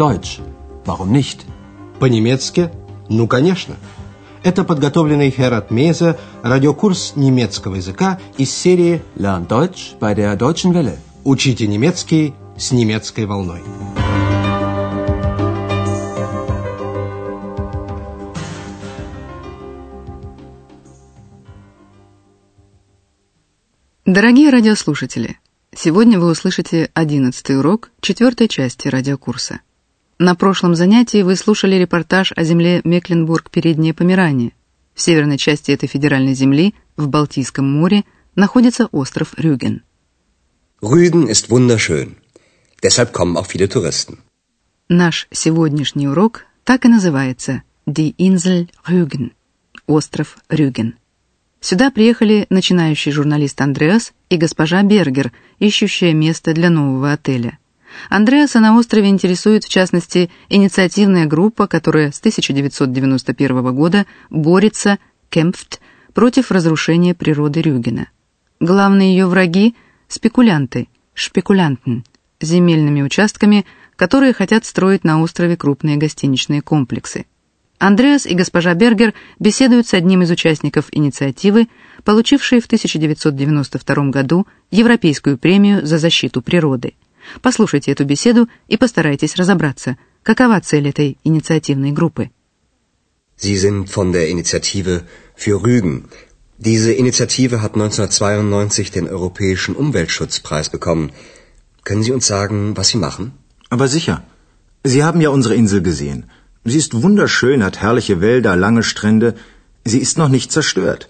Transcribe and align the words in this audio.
Deutsch. 0.00 0.40
Warum 0.86 1.12
nicht? 1.12 1.40
По-немецки? 1.98 2.70
Ну, 3.10 3.26
конечно. 3.28 3.76
Это 4.42 4.64
подготовленный 4.64 5.30
Херат 5.30 5.70
Меза 5.70 6.18
радиокурс 6.42 7.16
немецкого 7.16 7.74
языка 7.74 8.18
из 8.38 8.50
серии 8.50 9.02
Lern 9.14 9.46
Deutsch 9.46 9.98
bei 10.00 10.14
der 10.14 10.38
Deutschen 10.38 10.72
Welle. 10.72 10.96
«Учите 11.24 11.66
немецкий 11.66 12.32
с 12.56 12.72
немецкой 12.72 13.26
волной». 13.26 13.60
Дорогие 24.06 24.48
радиослушатели, 24.48 25.38
сегодня 25.74 26.18
вы 26.18 26.30
услышите 26.30 26.90
одиннадцатый 26.94 27.58
урок 27.58 27.90
четвертой 28.00 28.48
части 28.48 28.88
радиокурса. 28.88 29.60
На 30.22 30.34
прошлом 30.34 30.74
занятии 30.74 31.22
вы 31.22 31.34
слушали 31.34 31.76
репортаж 31.76 32.34
о 32.36 32.44
земле 32.44 32.82
Мекленбург-Переднее 32.84 33.94
Померание. 33.94 34.52
В 34.92 35.00
северной 35.00 35.38
части 35.38 35.70
этой 35.70 35.88
федеральной 35.88 36.34
земли, 36.34 36.74
в 36.98 37.08
Балтийском 37.08 37.66
море, 37.66 38.04
находится 38.34 38.84
остров 38.92 39.32
Рюген. 39.38 39.80
Rügen 40.82 41.26
ist 41.26 41.48
wunderschön. 41.48 42.16
Deshalb 42.82 43.12
kommen 43.12 43.38
auch 43.38 43.46
viele 43.46 43.66
Touristen. 43.66 44.18
Наш 44.90 45.26
сегодняшний 45.30 46.06
урок 46.06 46.44
так 46.64 46.84
и 46.84 46.88
называется 46.88 47.62
«Die 47.86 48.14
Insel 48.18 48.68
Rügen»– 48.86 49.30
остров 49.86 50.36
Рюген. 50.50 50.96
Сюда 51.62 51.90
приехали 51.90 52.44
начинающий 52.50 53.10
журналист 53.10 53.58
Андреас 53.62 54.12
и 54.28 54.36
госпожа 54.36 54.82
Бергер, 54.82 55.32
ищущая 55.60 56.12
место 56.12 56.52
для 56.52 56.68
нового 56.68 57.10
отеля. 57.10 57.58
Андреаса 58.08 58.60
на 58.60 58.76
острове 58.76 59.08
интересует, 59.08 59.64
в 59.64 59.68
частности, 59.68 60.30
инициативная 60.48 61.26
группа, 61.26 61.66
которая 61.66 62.12
с 62.12 62.18
1991 62.18 63.74
года 63.74 64.06
борется, 64.30 64.98
кемпфт, 65.28 65.80
против 66.12 66.50
разрушения 66.50 67.14
природы 67.14 67.62
Рюгена. 67.62 68.08
Главные 68.60 69.12
ее 69.12 69.26
враги– 69.26 69.74
спекулянты, 70.08 70.88
шпекулянтен, 71.14 72.04
земельными 72.40 73.02
участками, 73.02 73.64
которые 73.96 74.32
хотят 74.32 74.64
строить 74.64 75.04
на 75.04 75.20
острове 75.22 75.56
крупные 75.56 75.96
гостиничные 75.96 76.62
комплексы. 76.62 77.26
Андреас 77.78 78.26
и 78.26 78.34
госпожа 78.34 78.74
Бергер 78.74 79.14
беседуют 79.38 79.86
с 79.86 79.94
одним 79.94 80.20
из 80.22 80.30
участников 80.30 80.88
инициативы, 80.92 81.68
получившей 82.04 82.60
в 82.60 82.66
1992 82.66 84.10
году 84.10 84.46
Европейскую 84.70 85.38
премию 85.38 85.86
за 85.86 85.96
защиту 85.96 86.42
природы. 86.42 86.92
Послушайте 87.41 87.91
эту 87.91 88.05
беседу 88.05 88.47
и 88.67 88.77
постарайтесь 88.77 89.35
разобраться, 89.35 89.97
какова 90.23 90.59
цель 90.61 90.87
этой 90.87 91.17
инициативной 91.23 91.91
группы. 91.91 92.29
Sie 93.37 93.57
sind 93.57 93.89
von 93.89 94.13
der 94.13 94.29
Initiative 94.29 95.03
für 95.35 95.61
Rügen. 95.61 96.07
Diese 96.57 96.93
Initiative 96.93 97.61
hat 97.61 97.73
1992 97.73 98.91
den 98.91 99.09
Europäischen 99.09 99.75
Umweltschutzpreis 99.75 100.69
bekommen. 100.69 101.11
Können 101.83 102.03
Sie 102.03 102.13
uns 102.13 102.27
sagen, 102.27 102.77
was 102.77 102.87
Sie 102.89 102.97
machen? 102.97 103.33
Aber 103.69 103.87
sicher. 103.87 104.23
Sie 104.85 105.03
haben 105.03 105.19
ja 105.19 105.29
unsere 105.29 105.55
Insel 105.55 105.81
gesehen. 105.81 106.25
Sie 106.63 106.77
ist 106.77 106.93
wunderschön, 107.05 107.63
hat 107.63 107.81
herrliche 107.81 108.21
Wälder, 108.21 108.55
lange 108.55 108.83
Strände. 108.83 109.35
Sie 109.83 109.99
ist 109.99 110.17
noch 110.17 110.29
nicht 110.29 110.51
zerstört. 110.51 111.09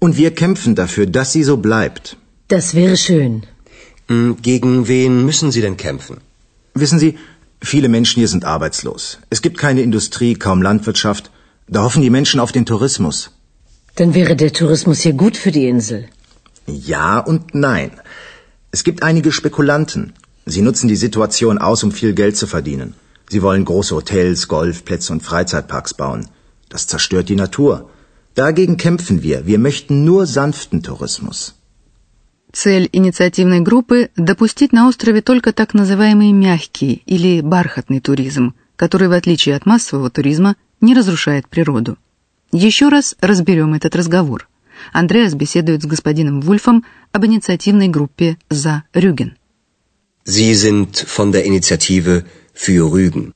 Und 0.00 0.16
wir 0.16 0.34
kämpfen 0.34 0.74
dafür, 0.74 1.06
dass 1.06 1.32
sie 1.32 1.44
so 1.44 1.56
bleibt. 1.56 2.16
Das 2.48 2.74
wäre 2.74 2.96
schön. 2.96 3.46
Hm, 4.07 4.37
Gegen 4.41 4.87
wen 4.87 5.25
müssen 5.25 5.51
Sie 5.51 5.61
denn 5.61 5.77
kämpfen? 5.77 6.17
Wissen 6.73 6.99
Sie, 6.99 7.17
viele 7.61 7.89
Menschen 7.89 8.19
hier 8.19 8.27
sind 8.27 8.45
arbeitslos. 8.45 9.19
Es 9.29 9.41
gibt 9.41 9.57
keine 9.57 9.81
Industrie, 9.81 10.35
kaum 10.35 10.61
Landwirtschaft. 10.61 11.31
Da 11.67 11.81
hoffen 11.83 12.01
die 12.03 12.11
Menschen 12.17 12.39
auf 12.39 12.51
den 12.51 12.65
Tourismus. 12.65 13.31
Dann 13.95 14.13
wäre 14.13 14.35
der 14.35 14.53
Tourismus 14.53 14.99
hier 15.01 15.13
gut 15.13 15.37
für 15.37 15.51
die 15.51 15.67
Insel. 15.67 16.05
Ja 16.67 17.19
und 17.19 17.55
nein. 17.55 17.91
Es 18.71 18.83
gibt 18.83 19.03
einige 19.03 19.31
Spekulanten. 19.31 20.13
Sie 20.45 20.61
nutzen 20.61 20.87
die 20.87 21.01
Situation 21.05 21.57
aus, 21.57 21.83
um 21.83 21.91
viel 21.91 22.13
Geld 22.13 22.37
zu 22.37 22.45
verdienen. 22.45 22.93
Sie 23.29 23.41
wollen 23.41 23.65
große 23.65 23.95
Hotels, 23.95 24.47
Golfplätze 24.47 25.13
und 25.13 25.23
Freizeitparks 25.23 25.93
bauen. 25.95 26.27
Das 26.69 26.85
zerstört 26.85 27.29
die 27.29 27.35
Natur. 27.35 27.89
Dagegen 28.35 28.77
kämpfen 28.77 29.23
wir. 29.23 29.47
Wir 29.47 29.57
möchten 29.57 30.03
nur 30.03 30.25
sanften 30.27 30.83
Tourismus. 30.83 31.55
Цель 32.55 32.87
инициативной 32.93 33.59
группы– 33.59 34.11
допустить 34.15 34.71
на 34.71 34.87
острове 34.87 35.21
только 35.21 35.51
так 35.51 35.73
называемый 35.73 36.31
мягкий 36.31 37.03
или 37.05 37.41
бархатный 37.41 37.99
туризм, 37.99 38.53
который, 38.77 39.09
в 39.09 39.11
отличие 39.11 39.57
от 39.57 39.65
массового 39.65 40.09
туризма, 40.09 40.55
не 40.79 40.93
разрушает 40.93 41.49
природу. 41.49 41.97
Еще 42.53 42.87
раз 42.87 43.17
разберем 43.19 43.73
этот 43.73 43.93
разговор. 43.97 44.47
Андреас 44.93 45.33
беседует 45.33 45.83
с 45.83 45.85
господином 45.85 46.39
Вульфом 46.39 46.85
об 47.11 47.25
инициативной 47.25 47.89
группе 47.89 48.37
«За 48.49 48.83
Рюген». 48.93 49.33
Sie 50.25 50.53
sind 50.53 50.91
von 50.93 51.33
der 51.33 51.43
Initiative 51.45 52.23
für 52.55 52.89
Rügen. 52.89 53.33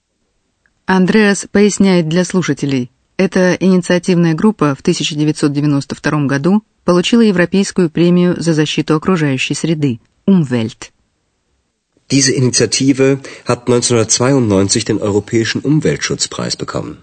Андреас 0.86 1.46
поясняет 1.52 2.08
для 2.08 2.24
слушателей. 2.24 2.90
Эта 3.18 3.58
инициативная 3.60 4.34
группа 4.34 4.76
в 4.76 4.80
1992 4.80 6.26
году 6.26 6.64
получила 6.90 7.22
Европейскую 7.22 7.92
премию 7.92 8.34
за 8.42 8.56
защиту 8.56 8.96
окружающей 8.96 9.54
среды 9.54 10.00
Umwelt. 10.26 10.90
Diese 12.10 12.34
Initiative 12.34 13.20
hat 13.46 13.68
1992 13.68 14.86
den 14.86 14.98
Europäischen 15.00 15.62
Umweltschutzpreis 15.62 16.56
bekommen. 16.58 16.98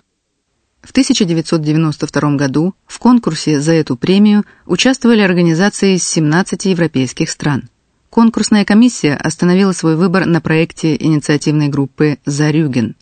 В 0.83 0.91
1992 0.91 2.35
году 2.35 2.75
в 2.89 2.99
конкурсе 2.99 3.61
за 3.61 3.75
эту 3.75 3.95
премию 3.97 4.45
участвовали 4.67 5.21
организации 5.21 5.95
из 5.95 6.03
17 6.03 6.65
европейских 6.65 7.31
стран. 7.31 7.69
Конкурсная 8.11 8.65
комиссия 8.65 9.15
остановила 9.15 9.71
свой 9.71 9.95
выбор 9.95 10.27
на 10.27 10.41
проекте 10.41 10.97
инициативной 10.97 11.69
группы 11.69 12.19
«Зарюген». 12.27 12.97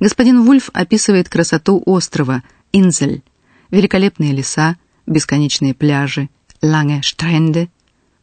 Господин 0.00 0.42
Вульф 0.42 0.70
описывает 0.72 1.28
красоту 1.28 1.80
острова 1.86 2.42
Инзель, 2.72 3.22
великолепные 3.70 4.32
леса, 4.32 4.76
бесконечные 5.06 5.74
пляжи, 5.74 6.28
Lange 6.62 7.00
Strände. 7.02 7.68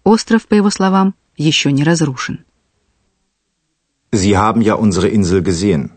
Остров, 0.04 0.48
по 0.48 0.56
его 0.56 0.70
словам, 0.70 1.14
еще 1.38 1.72
не 1.72 1.84
разрушен. 1.84 2.40
Sie 4.12 4.36
haben 4.36 4.62
ja 4.62 4.76
unsere 4.76 5.08
Insel 5.08 5.42
gesehen. 5.42 5.92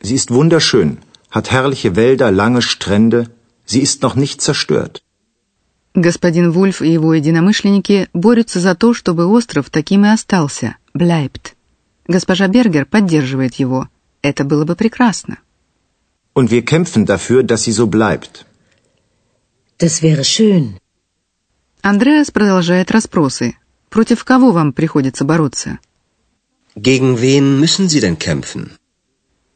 Sie 0.00 0.14
ist 0.14 0.30
wunderschön, 0.30 0.98
hat 1.30 1.50
herrliche 1.50 1.96
Wälder, 1.96 2.30
lange 2.30 2.62
Strände. 2.62 3.30
Sie 3.66 3.80
ist 3.80 4.02
noch 4.02 4.14
nicht 4.14 4.40
zerstört. 4.40 5.02
Господин 5.94 6.50
Вульф 6.50 6.82
и 6.82 6.90
его 6.92 7.14
единомышленники 7.14 8.08
борются 8.12 8.60
за 8.60 8.74
то, 8.74 8.92
чтобы 8.94 9.26
остров 9.26 9.70
таким 9.70 10.04
и 10.04 10.08
остался, 10.08 10.76
bleibt. 10.94 11.54
Госпожа 12.06 12.46
Бергер 12.46 12.84
поддерживает 12.86 13.54
его. 13.54 13.88
Это 14.22 14.44
было 14.44 14.64
бы 14.64 14.76
прекрасно. 14.76 15.38
Und 16.34 16.50
wir 16.50 16.62
kämpfen 16.62 17.06
dafür, 17.06 17.42
dass 17.42 17.64
sie 17.64 17.72
so 17.72 17.86
bleibt. 17.86 18.44
Das 19.78 20.02
wäre 20.02 20.24
schön. 20.24 20.78
Андреас 21.82 22.30
продолжает 22.30 22.90
расспросы. 22.90 23.56
Против 23.90 24.24
кого 24.24 24.52
вам 24.52 24.72
приходится 24.72 25.24
бороться? 25.24 25.78
Gegen 26.74 27.20
wen 27.20 27.60
müssen 27.60 27.88
Sie 27.88 28.00
denn 28.00 28.16
kämpfen? 28.16 28.70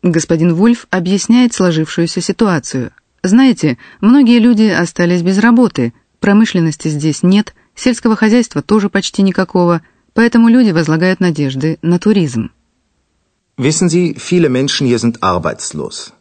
Господин 0.02 0.54
Вульф 0.54 0.86
объясняет 0.90 1.54
сложившуюся 1.54 2.20
ситуацию. 2.20 2.92
Знаете, 3.22 3.78
многие 4.00 4.38
люди 4.38 4.64
остались 4.64 5.22
без 5.22 5.38
работы, 5.38 5.92
промышленности 6.20 6.88
здесь 6.88 7.22
нет, 7.22 7.54
сельского 7.74 8.16
хозяйства 8.16 8.62
тоже 8.62 8.88
почти 8.90 9.22
никакого, 9.22 9.82
поэтому 10.14 10.48
люди 10.48 10.70
возлагают 10.70 11.20
надежды 11.20 11.78
на 11.82 11.98
туризм. 11.98 12.50
Wissen 13.56 13.88
Sie, 13.88 14.18
viele 14.18 14.48
Menschen 14.48 14.86
hier 14.86 14.98
sind 14.98 15.22
arbeitslos. 15.22 16.12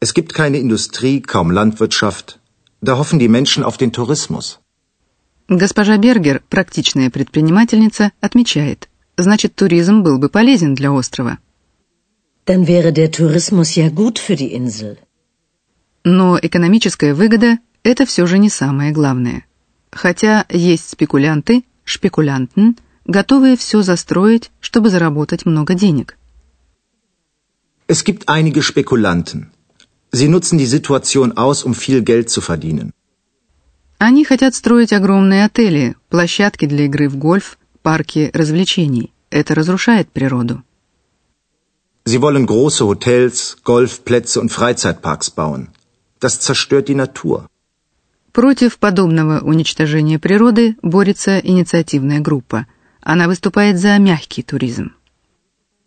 Es 0.00 0.14
gibt 0.14 0.32
keine 0.32 0.58
Industrie, 0.58 1.20
kaum 1.20 1.50
Landwirtschaft. 1.50 2.38
Da 2.86 2.96
hoffen 2.98 3.18
die 3.18 3.32
Menschen 3.38 3.64
auf 3.64 3.76
den 3.82 3.90
Tourismus. 3.90 4.60
Госпожа 5.48 5.96
Бергер, 5.96 6.40
практичная 6.48 7.10
предпринимательница, 7.10 8.12
отмечает, 8.20 8.88
значит, 9.16 9.56
туризм 9.56 10.02
был 10.02 10.18
бы 10.18 10.28
полезен 10.28 10.76
для 10.76 10.92
острова. 10.92 11.38
Dann 12.46 12.64
wäre 12.64 12.92
der 12.92 13.10
Tourismus 13.10 13.74
ja 13.74 13.88
gut 13.90 14.18
für 14.18 14.36
die 14.36 14.52
Insel. 14.54 14.98
Но 16.04 16.38
экономическая 16.40 17.12
выгода– 17.12 17.58
это 17.82 18.06
все 18.06 18.24
же 18.26 18.38
не 18.38 18.50
самое 18.50 18.92
главное. 18.92 19.44
Хотя 19.90 20.46
есть 20.48 20.88
спекулянты, 20.88 21.64
шпекулянтен, 21.84 22.76
готовые 23.04 23.56
все 23.56 23.82
застроить, 23.82 24.52
чтобы 24.60 24.90
заработать 24.90 25.44
много 25.44 25.74
денег. 25.74 26.16
Es 27.88 28.04
gibt 28.04 28.28
einige 28.28 28.62
Spekulanten. 28.62 29.50
Sie 30.18 30.28
nutzen 30.34 30.56
die 30.56 30.72
Situation 30.76 31.28
aus, 31.46 31.58
um 31.68 31.74
viel 31.74 32.00
Geld 32.10 32.30
zu 32.30 32.40
verdienen. 32.40 32.88
Они 33.98 34.24
хотят 34.24 34.54
строить 34.54 34.92
огромные 34.94 35.44
отели, 35.44 35.94
площадки 36.08 36.64
для 36.66 36.84
игры 36.86 37.08
в 37.10 37.16
гольф, 37.16 37.58
парки 37.82 38.30
развлечений. 38.32 39.12
Это 39.30 39.54
разрушает 39.54 40.08
природу. 40.10 40.62
Sie 42.06 42.20
wollen 42.22 42.46
große 42.46 42.86
Hotels, 42.86 43.58
Golfplätze 43.62 44.40
und 44.40 44.50
Freizeitparks 44.50 45.28
bauen. 45.30 45.68
Das 46.18 46.40
zerstört 46.40 46.88
die 46.88 46.94
Natur. 46.94 47.46
Против 48.32 48.78
подобного 48.78 49.40
уничтожения 49.40 50.18
природы 50.18 50.76
борется 50.80 51.38
инициативная 51.38 52.20
группа. 52.20 52.66
Она 53.02 53.28
выступает 53.28 53.78
за 53.78 53.98
мягкий 53.98 54.42
туризм. 54.42 54.92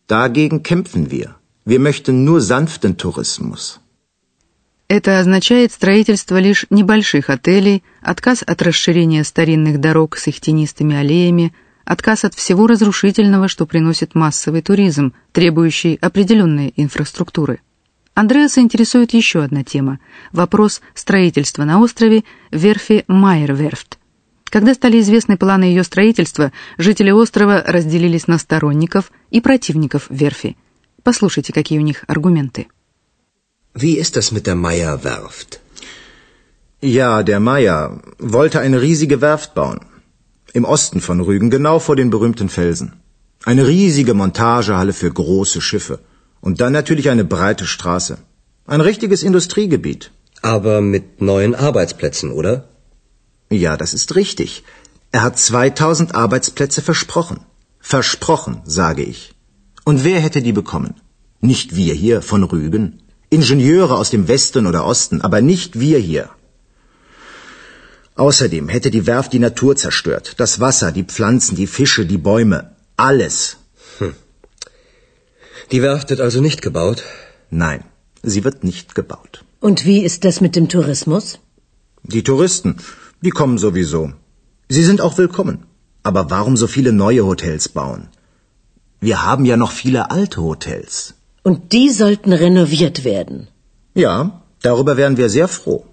Dagegen 0.08 0.62
kämpfen 0.62 1.10
wir. 1.10 1.36
Wir 1.66 1.80
möchten 1.80 2.26
nur 2.26 2.42
sanften 2.42 2.96
Tourismus. 2.96 3.80
Это 4.90 5.20
означает 5.20 5.72
строительство 5.72 6.40
лишь 6.40 6.66
небольших 6.72 7.30
отелей, 7.30 7.84
отказ 8.02 8.44
от 8.46 8.60
расширения 8.64 9.24
старинных 9.24 9.80
дорог 9.80 10.18
с 10.18 10.26
их 10.26 10.42
тенистыми 10.42 10.96
аллеями, 10.96 11.54
отказ 11.86 12.26
от 12.26 12.34
всего 12.34 12.66
разрушительного, 12.66 13.48
что 13.48 13.68
приносит 13.68 14.16
массовый 14.16 14.64
туризм, 14.64 15.14
требующий 15.32 16.00
определенной 16.02 16.74
инфраструктуры. 16.76 17.62
Андреаса 18.16 18.62
интересует 18.62 19.14
еще 19.14 19.44
одна 19.44 19.64
тема– 19.64 20.00
вопрос 20.32 20.82
строительства 20.96 21.66
на 21.66 21.80
острове 21.80 22.24
верфи 22.50 23.06
Майерверфт. 23.08 24.00
Когда 24.46 24.74
стали 24.74 25.00
известны 25.02 25.38
планы 25.38 25.66
ее 25.66 25.84
строительства, 25.84 26.52
жители 26.80 27.12
острова 27.12 27.64
разделились 27.64 28.26
на 28.26 28.40
сторонников 28.40 29.12
и 29.30 29.40
противников 29.40 30.08
верфи. 30.10 30.58
Послушайте, 31.04 31.54
какие 31.54 31.78
у 31.78 31.84
них 31.84 32.04
аргументы. 32.08 32.68
Wie 33.74 33.98
ist 33.98 34.16
das 34.16 34.32
mit 34.32 34.48
der 34.48 34.56
Meyer-Werft? 34.56 35.60
Ja, 36.82 37.24
der 37.24 37.40
Meier 37.40 38.02
wollte 38.18 38.60
eine 38.60 38.82
riesige 38.82 39.22
Werft 39.22 39.54
bauen. 39.54 39.82
Im 40.54 40.66
Osten 40.66 41.02
von 41.02 41.20
Rügen, 41.20 41.52
genau 41.52 41.78
vor 41.78 41.96
den 41.96 42.10
berühmten 42.10 42.50
Felsen. 42.50 42.94
Eine 43.46 43.68
riesige 43.68 44.16
Montagehalle 44.16 44.94
für 44.94 45.12
große 45.12 45.62
Schiffe. 45.62 46.00
Und 46.42 46.62
dann 46.62 46.74
natürlich 46.74 47.10
eine 47.10 47.26
breite 47.26 47.68
Straße. 47.68 48.18
Ein 48.66 48.82
richtiges 48.82 49.22
Industriegebiet. 49.24 50.12
Aber 50.42 50.82
mit 50.82 51.22
neuen 51.22 51.54
Arbeitsplätzen, 51.54 52.32
oder? 52.32 52.70
Ja, 53.52 53.78
das 53.78 53.94
ist 53.94 54.16
richtig. 54.16 54.64
Er 55.12 55.22
hat 55.22 55.38
2000 55.38 56.16
Arbeitsplätze 56.16 56.82
versprochen. 56.82 57.42
Versprochen, 57.80 58.62
sage 58.64 59.04
ich. 59.04 59.36
Und 59.84 60.04
wer 60.04 60.20
hätte 60.22 60.42
die 60.42 60.54
bekommen? 60.54 60.96
Nicht 61.42 61.76
wir 61.76 61.94
hier 61.94 62.22
von 62.22 62.44
Rügen. 62.44 63.02
Ingenieure 63.30 63.96
aus 63.96 64.10
dem 64.10 64.28
Westen 64.28 64.66
oder 64.66 64.86
Osten, 64.86 65.22
aber 65.22 65.42
nicht 65.42 65.80
wir 65.80 66.00
hier. 66.00 66.30
Außerdem 68.16 68.68
hätte 68.68 68.92
die 68.92 69.06
Werft 69.08 69.34
die 69.34 69.46
Natur 69.48 69.76
zerstört. 69.76 70.36
Das 70.38 70.60
Wasser, 70.60 70.92
die 70.92 71.04
Pflanzen, 71.04 71.56
die 71.56 71.68
Fische, 71.68 72.06
die 72.06 72.18
Bäume. 72.18 72.58
Alles. 72.98 73.58
Hm. 74.00 74.14
Die 75.72 75.82
Werft 75.82 76.10
wird 76.10 76.22
also 76.22 76.42
nicht 76.42 76.62
gebaut? 76.62 77.04
Nein, 77.50 77.84
sie 78.24 78.44
wird 78.44 78.64
nicht 78.64 78.96
gebaut. 78.96 79.46
Und 79.62 79.86
wie 79.86 80.02
ist 80.10 80.26
das 80.26 80.42
mit 80.42 80.56
dem 80.56 80.68
Tourismus? 80.68 81.40
Die 82.04 82.24
Touristen, 82.24 82.78
die 83.22 83.36
kommen 83.40 83.58
sowieso. 83.58 84.12
Sie 84.70 84.84
sind 84.84 85.02
auch 85.02 85.18
willkommen. 85.18 85.66
Aber 86.04 86.30
warum 86.30 86.58
so 86.58 86.68
viele 86.68 86.94
neue 86.94 87.26
Hotels 87.26 87.70
bauen? 87.70 88.08
Wir 89.00 89.24
haben 89.24 89.46
ja 89.46 89.58
noch 89.58 89.72
viele 89.72 90.12
alte 90.12 90.42
Hotels. 90.42 91.14
Und 91.44 91.72
die 91.74 91.90
sollten 91.90 92.34
renoviert 92.34 93.04
werden. 93.04 93.48
Ja, 93.94 94.42
darüber 94.62 94.98
wären 94.98 95.18
wir 95.18 95.30
sehr 95.30 95.48
froh. 95.48 95.86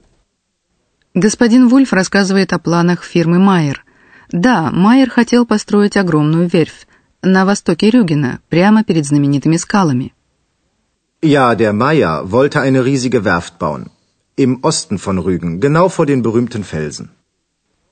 Господин 1.14 1.69
Вульф 1.69 1.93
рассказывает 1.93 2.52
о 2.52 2.58
планах 2.58 3.02
фирмы 3.02 3.38
Майер. 3.38 3.84
Да, 4.31 4.70
Майер 4.70 5.08
хотел 5.08 5.46
построить 5.46 5.96
огромную 5.96 6.48
верфь 6.48 6.87
на 7.22 7.44
востоке 7.44 7.90
Рюгена, 7.90 8.40
прямо 8.48 8.84
перед 8.84 9.06
знаменитыми 9.06 9.56
скалами. 9.56 10.12
Ja, 11.22 11.54
der 11.54 11.72
Meier 11.72 12.31
wollte 12.31 12.60
eine 12.60 12.84
riesige 12.84 13.25
Werft 13.25 13.58
bauen. 13.58 13.90
Im 14.37 14.62
Osten 14.62 14.99
von 14.99 15.19
Rügen, 15.19 15.60
genau 15.60 15.88
vor 15.88 16.06
den 16.06 16.22
berühmten 16.22 16.64
Felsen. 16.64 17.08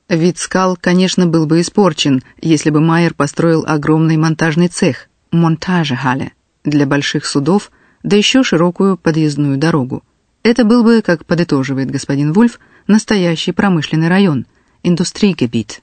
Вид 0.09 0.39
скал, 0.39 0.77
конечно, 0.79 1.27
был 1.27 1.47
бы 1.47 1.63
испорчен, 1.63 2.23
если 2.43 2.69
бы 2.69 2.81
Майер 2.81 3.15
построил 3.15 3.65
огромный 3.67 4.19
монтажный 4.19 4.69
цех, 4.69 5.09
монтажеhalе, 5.31 6.33
для 6.65 6.87
больших 6.87 7.27
судов, 7.27 7.71
да 8.03 8.17
еще 8.17 8.43
широкую 8.43 8.97
подъездную 8.97 9.59
дорогу. 9.59 10.03
Это 10.43 10.65
был 10.65 10.83
бы, 10.85 11.03
как 11.03 11.25
подытоживает 11.25 11.91
господин 11.91 12.33
Вульф, 12.33 12.59
настоящий 12.87 13.53
промышленный 13.53 14.09
район, 14.09 14.47
Industriegebiet. 14.83 15.81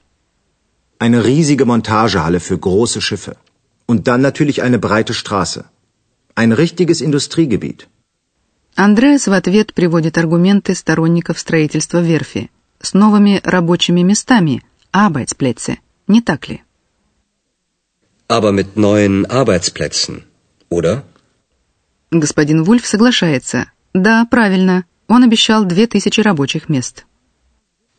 Eine 0.98 1.24
riesige 1.24 1.64
Montagehalle 1.64 2.38
für 2.38 2.58
große 2.58 3.00
Schiffe. 3.00 3.36
Und 3.86 4.06
dann 4.06 4.20
natürlich 4.20 4.62
eine 4.62 4.78
breite 4.78 5.14
Straße. 5.14 5.64
Ein 6.36 6.52
richtiges 6.52 7.00
Industriegebiet. 7.00 7.88
Андреас 8.76 9.26
в 9.26 9.32
ответ 9.32 9.74
приводит 9.74 10.16
аргументы 10.16 10.74
сторонников 10.74 11.38
строительства 11.38 12.00
верфи 12.00 12.50
с 12.80 12.94
новыми 12.94 13.40
рабочими 13.44 14.02
местами, 14.02 14.62
Arbeitsplätze, 14.92 15.76
не 16.06 16.22
так 16.22 16.48
ли? 16.48 16.62
Aber 18.28 18.52
mit 18.52 18.76
neuen 18.76 19.26
Arbeitsplätzen, 19.26 20.24
oder? 20.72 21.04
Господин 22.10 22.64
Вульф 22.64 22.86
соглашается. 22.86 23.70
Да, 23.94 24.26
правильно. 24.26 24.84
Он 25.08 25.22
обещал 25.24 25.64
две 25.64 25.86
тысячи 25.86 26.20
рабочих 26.20 26.68
мест. 26.68 27.04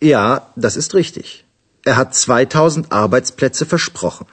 Ja, 0.02 0.44
das 0.56 0.76
ist 0.76 0.94
richtig. 0.94 1.46
Er 1.86 1.96
hat 1.98 2.16
2000 2.16 2.92
Arbeitsplätze 2.92 3.66
versprochen. 3.66 4.28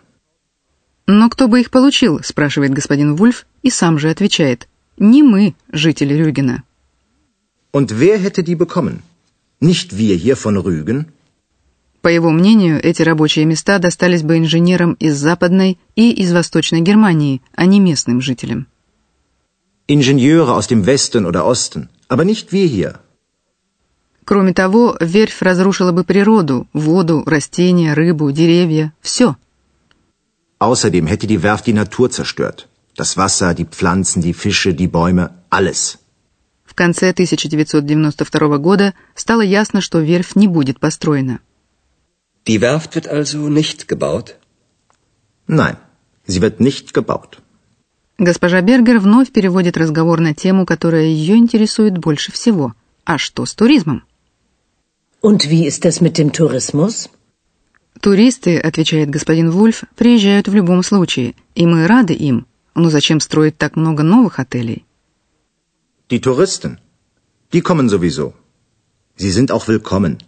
Но 1.06 1.28
кто 1.28 1.48
бы 1.48 1.60
их 1.60 1.70
получил, 1.70 2.22
спрашивает 2.22 2.72
господин 2.72 3.16
Вульф 3.16 3.46
и 3.62 3.70
сам 3.70 3.98
же 3.98 4.10
отвечает. 4.10 4.68
Не 4.96 5.22
мы, 5.22 5.54
жители 5.72 6.14
Рюгена. 6.14 6.62
Und 7.72 7.98
wer 7.98 8.18
hätte 8.18 8.42
die 8.42 8.54
bekommen? 8.54 9.02
Nicht 9.60 9.96
wir 9.96 10.16
hier 10.16 10.36
von 10.36 10.56
Rügen? 10.56 11.12
По 12.02 12.08
его 12.08 12.30
мнению, 12.30 12.82
эти 12.82 13.02
рабочие 13.02 13.44
места 13.44 13.78
достались 13.78 14.22
бы 14.22 14.38
инженерам 14.38 14.94
из 14.94 15.16
Западной 15.18 15.78
и 15.96 16.10
из 16.12 16.32
Восточной 16.32 16.80
Германии, 16.80 17.42
а 17.54 17.66
не 17.66 17.78
местным 17.78 18.20
жителям. 18.20 18.66
Ingenieure 19.86 20.56
aus 20.56 20.68
dem 20.68 20.86
Westen 20.86 21.26
oder 21.26 21.44
Osten, 21.44 21.88
aber 22.08 22.24
nicht 22.24 22.52
wir 22.52 22.66
hier. 22.66 23.00
Кроме 24.24 24.54
того, 24.54 24.96
верфь 25.00 25.42
разрушила 25.42 25.90
бы 25.90 26.04
природу, 26.04 26.68
воду, 26.72 27.24
растения, 27.26 27.94
рыбу, 27.94 28.30
деревья, 28.30 28.92
все. 29.02 29.36
Außerdem 30.60 31.06
hätte 31.06 31.26
die 31.26 31.42
Werft 31.42 31.66
die 31.66 31.72
Natur 31.72 32.10
zerstört. 32.10 32.68
Das 32.96 33.16
Wasser, 33.16 33.54
die 33.54 33.64
Pflanzen, 33.64 34.22
die 34.22 34.32
Fische, 34.32 34.72
die 34.72 34.86
Bäume, 34.86 35.30
alles. 35.50 35.98
В 36.64 36.74
конце 36.74 37.10
1992 37.10 38.58
года 38.58 38.94
стало 39.16 39.40
ясно, 39.40 39.80
что 39.80 39.98
верфь 39.98 40.36
не 40.36 40.46
будет 40.46 40.78
построена. 40.78 41.40
Die 42.46 42.60
Werft 42.60 42.94
wird 42.94 43.08
also 43.08 43.48
nicht 43.48 43.88
gebaut? 43.88 44.36
Nein, 45.46 45.76
sie 46.26 46.40
wird 46.42 46.60
nicht 46.60 46.94
gebaut. 46.94 47.38
Госпожа 48.18 48.60
Бергер 48.60 48.98
вновь 48.98 49.32
переводит 49.32 49.78
разговор 49.78 50.20
на 50.20 50.34
тему, 50.34 50.66
которая 50.66 51.06
ее 51.06 51.36
интересует 51.36 51.96
больше 51.98 52.32
всего. 52.32 52.74
А 53.04 53.16
что 53.16 53.46
с 53.46 53.54
туризмом? 53.54 54.02
Und 55.22 55.48
wie 55.50 55.64
ist 55.66 55.84
das 55.84 56.00
mit 56.00 56.18
dem 56.18 56.30
Tourismus? 56.30 57.08
Туристы, 58.00 58.58
отвечает 58.58 59.10
господин 59.10 59.50
Вульф, 59.50 59.84
приезжают 59.96 60.48
в 60.48 60.54
любом 60.54 60.82
случае, 60.82 61.34
и 61.54 61.66
мы 61.66 61.86
рады 61.86 62.14
им. 62.14 62.46
Но 62.74 62.88
зачем 62.88 63.20
строить 63.20 63.58
так 63.58 63.76
много 63.76 64.02
новых 64.02 64.38
отелей? 64.38 64.84
Die 66.08 66.20
Touristen, 66.20 66.78
die 67.52 67.60
kommen 67.60 67.88
sowieso. 67.88 68.34
Sie 69.16 69.30
sind 69.30 69.50
auch 69.50 69.66
willkommen. 69.68 70.18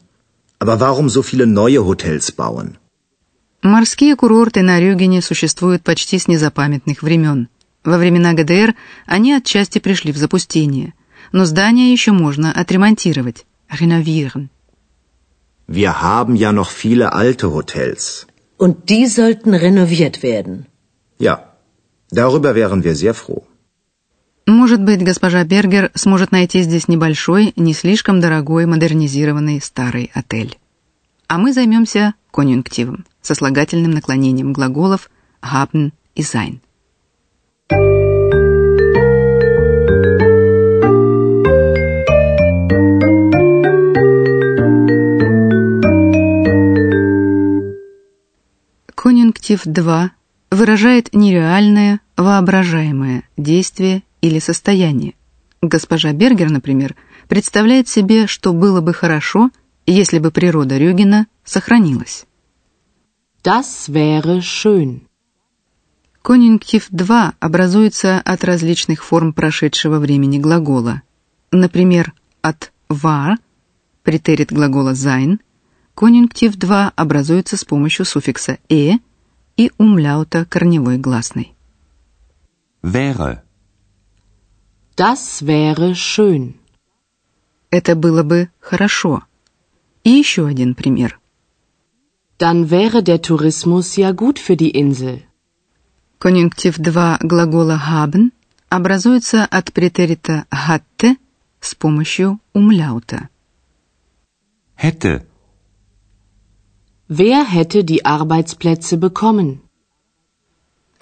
Aber 0.62 0.78
warum 0.87 1.09
so 1.09 1.23
viele 1.31 1.47
neue 1.61 1.81
Hotels 1.88 2.26
bauen? 2.31 2.69
Морские 3.64 4.14
курорты 4.14 4.62
на 4.62 4.78
Рюгене 4.78 5.21
существуют 5.21 5.83
почти 5.83 6.16
с 6.21 6.28
незапамятных 6.28 7.02
времен. 7.02 7.49
Во 7.83 7.97
времена 7.99 8.33
ГДР 8.33 8.71
они 9.07 9.33
отчасти 9.33 9.78
пришли 9.81 10.12
в 10.12 10.19
запустение, 10.25 10.95
но 11.33 11.47
здания 11.47 11.90
еще 11.90 12.12
можно 12.12 12.52
отремонтировать, 12.52 13.45
renovieren. 13.81 14.50
Wir 15.66 16.00
haben 16.00 16.37
ja 16.37 16.52
noch 16.52 16.71
viele 16.71 17.12
alte 17.12 17.47
Hotels. 17.57 18.28
Und 18.57 18.88
die 18.88 19.07
sollten 19.07 19.54
renoviert 19.54 20.23
werden. 20.23 20.66
Ja, 21.19 21.35
darüber 22.12 22.54
wären 22.54 22.85
wir 22.85 22.95
sehr 22.95 23.14
froh. 23.14 23.42
Может 24.46 24.82
быть, 24.82 25.04
госпожа 25.04 25.44
Бергер 25.44 25.90
сможет 25.94 26.32
найти 26.32 26.62
здесь 26.62 26.88
небольшой, 26.88 27.52
не 27.56 27.75
слишком 27.75 28.20
дорогой, 28.20 28.66
модернизированный 28.66 29.61
старый 29.61 30.11
отель. 30.14 30.58
А 31.28 31.38
мы 31.38 31.52
займемся 31.52 32.14
конъюнктивом, 32.32 33.06
сослагательным 33.20 33.92
наклонением 33.92 34.52
глаголов 34.52 35.11
haben 35.42 35.92
и 36.14 36.22
sein. 36.22 36.61
Конъюнктив 48.94 49.62
2 49.64 50.11
выражает 50.50 51.12
нереальное, 51.12 52.00
воображаемое 52.16 53.25
действие 53.37 54.02
или 54.22 54.38
состояние. 54.38 55.14
Госпожа 55.60 56.12
Бергер, 56.12 56.50
например, 56.50 56.96
представляет 57.28 57.88
себе, 57.88 58.26
что 58.26 58.54
было 58.54 58.80
бы 58.80 58.94
хорошо, 58.94 59.50
если 59.84 60.18
бы 60.18 60.30
природа 60.30 60.78
Рюгена 60.78 61.26
сохранилась. 61.44 62.24
Das 63.44 63.88
wäre 63.88 64.40
schön. 64.40 65.02
Конъюнктив 66.22 66.86
2 66.90 67.34
образуется 67.40 68.20
от 68.20 68.44
различных 68.44 69.04
форм 69.04 69.32
прошедшего 69.32 69.98
времени 69.98 70.38
глагола. 70.38 71.02
Например, 71.50 72.12
от 72.40 72.72
war, 72.88 73.34
претерит 74.04 74.52
глагола 74.52 74.92
sein, 74.92 75.40
конъюнктив 75.96 76.54
2 76.54 76.92
образуется 76.94 77.56
с 77.56 77.64
помощью 77.64 78.04
суффикса 78.04 78.58
«э» 78.68 78.98
и 79.56 79.72
умляута 79.78 80.44
корневой 80.44 80.98
гласной. 80.98 81.54
Wäre. 82.82 83.41
Das 84.95 85.45
wäre 85.45 85.95
schön. 85.95 86.55
Это 87.69 87.95
было 87.95 88.24
бы 88.24 88.50
хорошо. 88.59 89.24
И 90.03 90.09
еще 90.09 90.47
один 90.47 90.74
пример. 90.75 91.19
Dann 92.38 92.69
wäre 92.69 93.03
der 93.03 93.21
Tourismus 93.21 93.95
ja 93.95 94.12
gut 94.12 94.39
für 94.39 94.55
die 94.55 94.71
Insel. 94.71 95.24
Конъюнктив 96.19 96.77
2 96.79 97.19
глагола 97.21 97.77
haben 97.77 98.31
образуется 98.69 99.45
от 99.45 99.71
претерита 99.74 100.45
hatte 100.51 101.15
с 101.62 101.75
помощью 101.75 102.39
умляута. 102.53 103.29
Hätte. 104.75 105.25
Wer 107.07 107.45
hätte 107.45 107.83
die 107.83 108.03
Arbeitsplätze 108.05 108.97
bekommen? 108.97 109.62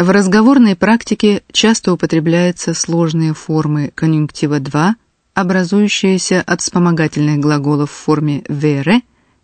В 0.01 0.09
разговорной 0.09 0.77
практике 0.77 1.43
часто 1.53 1.93
употребляются 1.93 2.73
сложные 2.73 3.35
формы 3.35 3.93
конъюнктива 3.95 4.59
2, 4.59 4.97
образующиеся 5.35 6.41
от 6.41 6.63
вспомогательных 6.63 7.39
глаголов 7.39 7.91
в 7.91 7.95
форме 8.07 8.43
wäre 8.49 9.03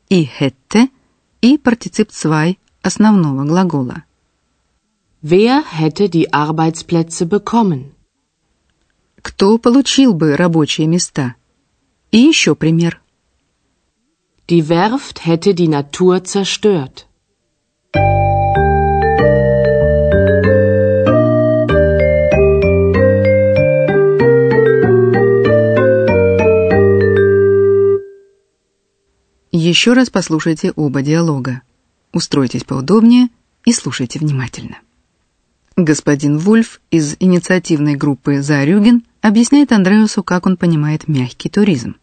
и 0.09 0.25
hätte 0.25 0.89
и 1.43 1.59
партицип 1.59 2.11
2 2.11 2.57
основного 2.81 3.45
глагола. 3.45 4.05
Wer 5.23 5.63
hätte 5.79 6.09
die 6.09 6.33
Arbeitsplätze 6.33 7.27
bekommen? 7.27 7.93
Кто 9.21 9.59
получил 9.59 10.15
бы 10.15 10.37
рабочие 10.37 10.87
места? 10.87 11.35
И 12.11 12.17
еще 12.17 12.55
пример. 12.55 13.03
Die 14.49 14.67
Werft 14.67 15.27
hätte 15.27 15.53
die 15.53 15.69
Natur 15.69 16.25
zerstört. 16.25 17.05
Еще 29.56 29.94
раз 29.94 30.10
послушайте 30.10 30.72
оба 30.76 31.02
диалога. 31.02 31.62
Устройтесь 32.14 32.64
поудобнее 32.64 33.30
и 33.66 33.74
слушайте 33.74 34.20
внимательно. 34.20 34.78
Господин 35.78 36.38
Вульф 36.38 36.82
из 36.90 37.16
инициативной 37.20 37.96
группы 37.96 38.42
«За 38.42 38.64
Рюген» 38.64 39.04
объясняет 39.22 39.72
Андреасу, 39.72 40.24
как 40.24 40.46
он 40.46 40.58
понимает 40.58 41.08
мягкий 41.08 41.50
туризм. 41.50 41.96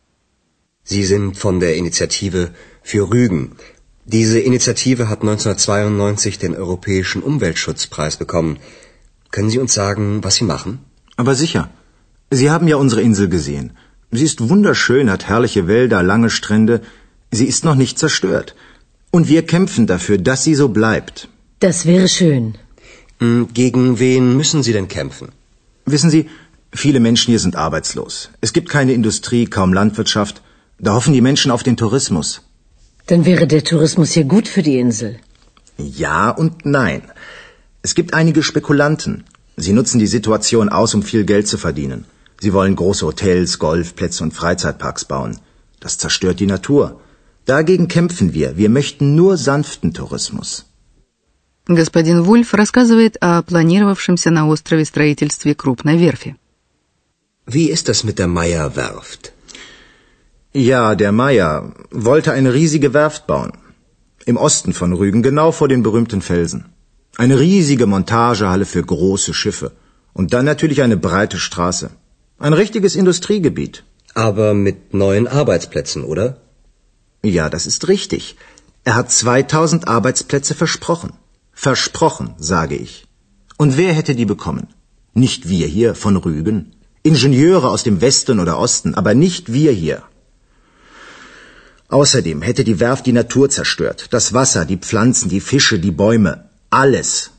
Sie 0.85 1.05
sind 1.05 1.37
von 1.37 1.61
der 1.61 1.77
Initiative 1.77 2.51
für 2.83 3.11
Rügen. 3.11 3.57
Diese 4.07 4.41
Initiative 4.41 5.11
hat 5.11 5.21
1992 5.21 6.39
den 6.39 6.55
Europäischen 6.55 7.23
Umweltschutzpreis 7.23 8.17
bekommen. 8.17 8.59
Können 9.31 9.51
Sie 9.51 9.59
uns 9.59 9.75
sagen, 9.75 10.25
was 10.25 10.37
Sie 10.37 10.45
machen? 10.45 10.79
Aber 11.17 11.35
sicher. 11.35 11.69
Sie 12.31 12.51
haben 12.51 12.69
ja 12.69 12.77
unsere 12.77 13.03
Insel 13.03 13.29
gesehen. 13.29 13.73
Sie 14.11 14.25
ist 14.25 14.49
wunderschön, 14.49 15.11
hat 15.11 15.29
herrliche 15.29 15.67
Wälder, 15.67 16.03
lange 16.03 16.31
Strände. 16.31 16.81
Sie 17.40 17.48
ist 17.54 17.64
noch 17.68 17.76
nicht 17.84 17.98
zerstört. 18.04 18.56
Und 19.16 19.28
wir 19.34 19.42
kämpfen 19.54 19.86
dafür, 19.94 20.18
dass 20.30 20.44
sie 20.44 20.56
so 20.62 20.68
bleibt. 20.80 21.28
Das 21.66 21.86
wäre 21.92 22.08
schön. 22.08 22.46
Hm, 23.20 23.48
Gegen 23.54 24.00
wen 24.00 24.36
müssen 24.40 24.64
Sie 24.64 24.74
denn 24.78 24.88
kämpfen? 24.88 25.28
Wissen 25.94 26.10
Sie, 26.16 26.24
viele 26.84 27.00
Menschen 27.08 27.32
hier 27.34 27.44
sind 27.46 27.56
arbeitslos. 27.68 28.16
Es 28.42 28.54
gibt 28.54 28.70
keine 28.78 28.94
Industrie, 29.00 29.46
kaum 29.58 29.74
Landwirtschaft. 29.80 30.42
Da 30.80 30.94
hoffen 30.94 31.14
die 31.18 31.26
Menschen 31.30 31.52
auf 31.56 31.64
den 31.68 31.78
Tourismus. 31.84 32.42
Dann 33.08 33.26
wäre 33.26 33.48
der 33.54 33.64
Tourismus 33.64 34.16
ja 34.16 34.24
gut 34.24 34.48
für 34.48 34.64
die 34.64 34.80
Insel. 34.80 35.12
Ja 36.04 36.30
und 36.30 36.66
nein. 36.66 37.02
Es 37.82 37.96
gibt 37.96 38.14
einige 38.14 38.44
Spekulanten. 38.44 39.24
Sie 39.66 39.74
nutzen 39.74 40.00
die 40.00 40.12
Situation 40.18 40.70
aus, 40.70 40.94
um 40.96 41.04
viel 41.04 41.26
Geld 41.26 41.48
zu 41.48 41.58
verdienen. 41.58 42.06
Sie 42.42 42.54
wollen 42.54 42.76
große 42.76 43.06
Hotels, 43.06 43.60
Golfplätze 43.60 44.24
und 44.24 44.34
Freizeitparks 44.34 45.06
bauen. 45.06 45.40
Das 45.80 45.98
zerstört 45.98 46.40
die 46.40 46.52
Natur. 46.56 47.00
Dagegen 47.47 47.89
kämpfen 47.89 48.35
wir. 48.35 48.57
Wir 48.57 48.69
möchten 48.69 49.15
nur 49.15 49.37
sanften 49.37 49.93
Tourismus. 49.95 50.65
Господин 51.67 52.23
Вульф 52.23 52.55
рассказывает 52.55 53.17
о 53.21 53.43
планировавшемся 53.43 54.31
на 54.31 54.49
острове 54.49 54.85
строительстве 54.85 55.55
крупной 55.55 55.97
верфи. 55.99 56.37
Wie 57.47 57.67
ist 57.75 57.89
das 57.89 58.05
mit 58.05 58.19
der 58.19 58.29
Meyer-Werft? 58.29 59.33
Ja, 60.53 60.95
der 60.95 61.13
Meier 61.13 61.73
wollte 61.91 62.33
eine 62.33 62.53
riesige 62.55 62.93
Werft 62.95 63.27
bauen. 63.27 63.53
Im 64.27 64.37
Osten 64.37 64.73
von 64.73 64.93
Rügen, 64.93 65.23
genau 65.23 65.53
vor 65.53 65.69
den 65.69 65.83
berühmten 65.83 66.23
Felsen. 66.23 66.67
Eine 67.17 67.39
riesige 67.41 67.87
Montagehalle 67.87 68.67
für 68.67 68.83
große 68.83 69.33
Schiffe. 69.35 69.73
Und 70.13 70.33
dann 70.33 70.45
natürlich 70.45 70.83
eine 70.83 70.97
breite 70.97 71.39
Straße. 71.39 71.91
Ein 72.39 72.53
richtiges 72.53 72.95
Industriegebiet. 72.97 73.85
Aber 74.15 74.55
mit 74.55 74.95
neuen 74.95 75.27
Arbeitsplätzen, 75.29 76.05
oder? 76.05 76.37
Ja, 77.24 77.50
das 77.50 77.66
ist 77.66 77.88
richtig. 77.88 78.36
Er 78.84 78.96
hat 78.96 79.12
2000 79.12 79.88
Arbeitsplätze 79.88 80.56
versprochen. 80.56 81.14
Versprochen, 81.54 82.36
sage 82.38 82.76
ich. 82.76 83.08
Und 83.58 83.78
wer 83.78 83.94
hätte 83.94 84.16
die 84.16 84.26
bekommen? 84.26 84.68
Nicht 85.14 85.48
wir 85.48 85.68
hier 85.68 85.96
von 85.96 86.18
Rügen. 86.18 86.74
Ingenieure 87.04 87.70
aus 87.70 87.84
dem 87.84 88.02
Westen 88.02 88.40
oder 88.40 88.58
Osten, 88.60 88.96
aber 88.96 89.14
nicht 89.14 89.54
wir 89.54 89.72
hier. 89.72 90.04
Außerdem 91.88 92.42
hätte 92.42 92.64
die 92.64 92.80
Werft 92.80 93.06
die 93.06 93.14
Natur 93.14 93.50
zerstört. 93.50 94.08
Das 94.12 94.34
Wasser, 94.34 94.66
die 94.66 94.78
Pflanzen, 94.78 95.30
die 95.30 95.42
Fische, 95.42 95.80
die 95.80 95.92
Bäume. 95.92 96.50
Alles. 96.70 97.30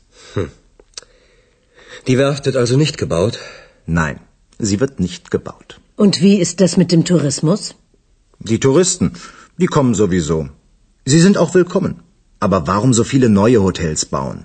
Die 2.07 2.17
Werft 2.17 2.45
wird 2.45 2.55
also 2.55 2.77
nicht 2.77 2.97
gebaut? 2.97 3.39
Nein, 3.85 4.19
sie 4.57 4.79
wird 4.79 4.99
nicht 4.99 5.31
gebaut. 5.31 5.79
Und 5.95 6.21
wie 6.21 6.37
ist 6.37 6.61
das 6.61 6.77
mit 6.77 6.91
dem 6.91 7.03
Tourismus? 7.03 7.75
Die 8.39 8.59
Touristen, 8.59 9.13
die 9.60 9.70
kommen 9.74 9.94
sowieso. 9.94 10.48
Sie 11.04 11.20
sind 11.20 11.36
auch 11.42 11.54
willkommen. 11.54 11.94
Aber 12.46 12.66
warum 12.66 12.92
so 12.98 13.04
viele 13.04 13.28
neue 13.28 13.62
Hotels 13.62 14.04
bauen? 14.16 14.38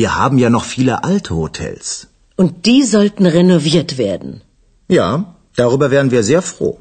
Wir 0.00 0.10
haben 0.20 0.38
ja 0.38 0.50
noch 0.50 0.64
viele 0.74 1.04
alte 1.04 1.34
Hotels. 1.42 2.08
Und 2.36 2.66
die 2.66 2.82
sollten 2.94 3.26
renoviert 3.26 3.98
werden. 3.98 4.42
Ja, 4.88 5.08
darüber 5.56 5.90
wären 5.90 6.10
wir 6.10 6.22
sehr 6.22 6.42
froh. 6.42 6.78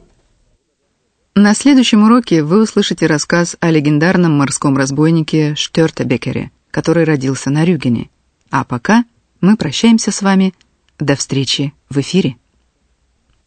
На 1.37 1.53
следующем 1.53 2.03
уроке 2.03 2.43
вы 2.43 2.61
услышите 2.61 3.07
рассказ 3.07 3.57
о 3.59 3.69
легендарном 3.69 4.31
морском 4.37 4.77
разбойнике 4.77 5.55
Штёртебекере, 5.55 6.51
который 6.71 7.03
родился 7.03 7.49
на 7.49 7.65
Рюгене. 7.65 8.09
А 8.51 8.63
пока 8.63 9.03
мы 9.41 9.57
прощаемся 9.57 10.11
с 10.11 10.21
вами. 10.21 10.53
До 10.97 11.17
встречи 11.17 11.73
в 11.89 11.99
эфире. 11.99 12.37